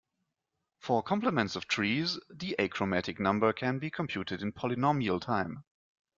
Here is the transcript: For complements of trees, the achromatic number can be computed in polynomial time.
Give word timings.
For 0.79 1.03
complements 1.03 1.55
of 1.55 1.67
trees, 1.67 2.19
the 2.31 2.55
achromatic 2.57 3.19
number 3.19 3.53
can 3.53 3.77
be 3.77 3.91
computed 3.91 4.41
in 4.41 4.51
polynomial 4.51 5.21
time. 5.21 5.63